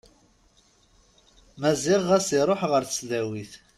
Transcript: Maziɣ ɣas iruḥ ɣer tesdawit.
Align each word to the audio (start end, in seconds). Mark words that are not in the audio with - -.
Maziɣ 1.59 2.01
ɣas 2.09 2.27
iruḥ 2.39 2.61
ɣer 2.71 2.83
tesdawit. 2.85 3.53